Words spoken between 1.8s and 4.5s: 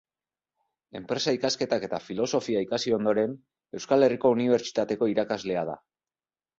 eta filosofia ikasi ondoren, Euskal Herriko